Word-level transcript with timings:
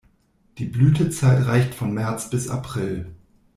Die 0.57 0.65
Blütezeit 0.65 1.45
reicht 1.45 1.75
von 1.75 1.93
März 1.93 2.31
bis 2.31 2.49
April. 2.49 3.13